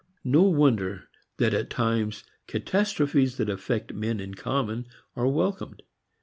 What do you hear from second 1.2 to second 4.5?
that at times catastrophes that affect men in